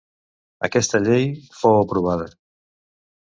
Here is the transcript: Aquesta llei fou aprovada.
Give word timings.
Aquesta 0.67 1.01
llei 1.07 1.27
fou 1.59 1.77
aprovada. 1.81 2.27